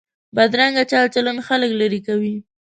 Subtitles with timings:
[0.35, 2.35] بدرنګه چال چلند خلک لرې کوي